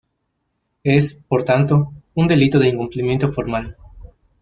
Es, 0.83 1.13
por 1.27 1.43
tanto, 1.43 1.93
un 2.15 2.27
delito 2.27 2.57
de 2.57 2.69
incumplimiento 2.69 3.31
formal. 3.31 3.77